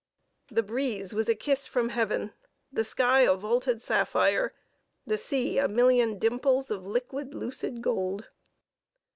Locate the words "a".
1.29-1.35, 3.19-3.35, 5.59-5.67